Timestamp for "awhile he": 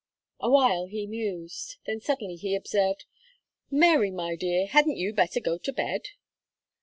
0.39-1.05